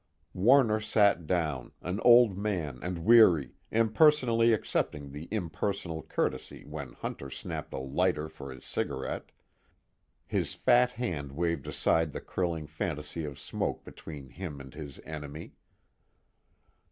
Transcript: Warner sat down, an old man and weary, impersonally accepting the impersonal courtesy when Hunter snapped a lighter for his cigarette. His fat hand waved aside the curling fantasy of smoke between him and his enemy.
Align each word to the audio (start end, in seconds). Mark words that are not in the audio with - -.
Warner 0.33 0.79
sat 0.79 1.27
down, 1.27 1.73
an 1.83 1.99
old 1.99 2.35
man 2.35 2.79
and 2.81 3.05
weary, 3.05 3.53
impersonally 3.69 4.51
accepting 4.51 5.11
the 5.11 5.27
impersonal 5.29 6.01
courtesy 6.01 6.65
when 6.65 6.93
Hunter 6.93 7.29
snapped 7.29 7.71
a 7.71 7.77
lighter 7.77 8.27
for 8.27 8.51
his 8.51 8.65
cigarette. 8.65 9.29
His 10.25 10.55
fat 10.55 10.89
hand 10.93 11.33
waved 11.33 11.67
aside 11.67 12.13
the 12.13 12.19
curling 12.19 12.65
fantasy 12.65 13.25
of 13.25 13.37
smoke 13.37 13.85
between 13.85 14.29
him 14.29 14.59
and 14.59 14.73
his 14.73 14.99
enemy. 15.05 15.53